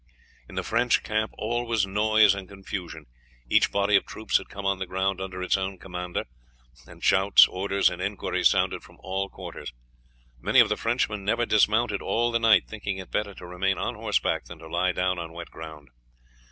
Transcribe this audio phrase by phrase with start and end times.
[0.49, 3.05] In the French camp all was noise and confusion.
[3.51, 6.25] Each body of troops had come on the ground under its own commander,
[6.87, 9.73] and shouts, orders, and inquiries sounded from all quarters.
[10.39, 13.93] Many of the Frenchmen never dismounted all the night, thinking it better to remain on
[13.93, 15.89] horseback than to lie down on wet ground.